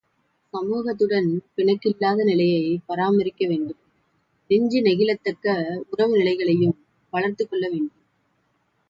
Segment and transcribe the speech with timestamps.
[0.53, 3.79] சமூகத்துடன் பிணக்கிலாத நிலையைப் பராமரிக்க வேண்டும்
[4.49, 5.45] நெஞ்சு நெகிழத்தக்க
[5.89, 6.75] உறவு நிலைகளையும்
[7.13, 7.97] வளர்த்துக்கொள்ள வேண்டும்.